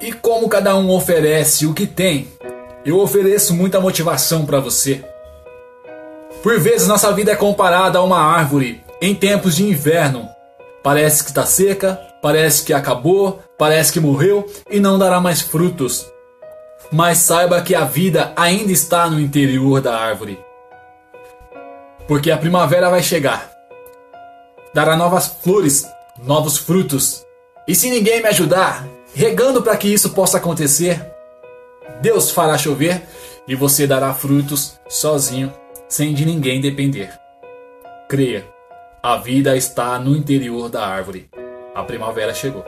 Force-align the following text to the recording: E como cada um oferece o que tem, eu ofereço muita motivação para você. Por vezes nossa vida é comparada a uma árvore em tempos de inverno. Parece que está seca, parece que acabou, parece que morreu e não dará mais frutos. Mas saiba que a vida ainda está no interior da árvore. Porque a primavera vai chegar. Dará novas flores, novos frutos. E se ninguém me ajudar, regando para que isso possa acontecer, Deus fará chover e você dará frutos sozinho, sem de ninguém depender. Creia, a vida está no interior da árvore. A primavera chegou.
E 0.00 0.12
como 0.12 0.48
cada 0.48 0.74
um 0.76 0.90
oferece 0.90 1.66
o 1.66 1.74
que 1.74 1.86
tem, 1.86 2.26
eu 2.84 2.98
ofereço 2.98 3.54
muita 3.54 3.80
motivação 3.80 4.46
para 4.46 4.58
você. 4.58 5.04
Por 6.42 6.58
vezes 6.58 6.88
nossa 6.88 7.12
vida 7.12 7.32
é 7.32 7.36
comparada 7.36 7.98
a 7.98 8.02
uma 8.02 8.18
árvore 8.18 8.82
em 9.00 9.14
tempos 9.14 9.56
de 9.56 9.64
inverno. 9.64 10.26
Parece 10.82 11.22
que 11.22 11.28
está 11.28 11.44
seca, 11.44 12.00
parece 12.22 12.64
que 12.64 12.72
acabou, 12.72 13.40
parece 13.58 13.92
que 13.92 14.00
morreu 14.00 14.50
e 14.70 14.80
não 14.80 14.98
dará 14.98 15.20
mais 15.20 15.42
frutos. 15.42 16.10
Mas 16.90 17.18
saiba 17.18 17.60
que 17.60 17.74
a 17.74 17.84
vida 17.84 18.32
ainda 18.34 18.72
está 18.72 19.08
no 19.08 19.20
interior 19.20 19.82
da 19.82 19.94
árvore. 19.94 20.38
Porque 22.10 22.32
a 22.32 22.36
primavera 22.36 22.90
vai 22.90 23.04
chegar. 23.04 23.52
Dará 24.74 24.96
novas 24.96 25.28
flores, 25.28 25.88
novos 26.20 26.58
frutos. 26.58 27.24
E 27.68 27.74
se 27.76 27.88
ninguém 27.88 28.20
me 28.20 28.26
ajudar, 28.26 28.84
regando 29.14 29.62
para 29.62 29.76
que 29.76 29.86
isso 29.86 30.10
possa 30.10 30.38
acontecer, 30.38 31.00
Deus 32.02 32.32
fará 32.32 32.58
chover 32.58 33.00
e 33.46 33.54
você 33.54 33.86
dará 33.86 34.12
frutos 34.12 34.76
sozinho, 34.88 35.54
sem 35.88 36.12
de 36.12 36.26
ninguém 36.26 36.60
depender. 36.60 37.12
Creia, 38.08 38.44
a 39.00 39.16
vida 39.16 39.56
está 39.56 39.96
no 39.96 40.16
interior 40.16 40.68
da 40.68 40.84
árvore. 40.84 41.30
A 41.76 41.84
primavera 41.84 42.34
chegou. 42.34 42.64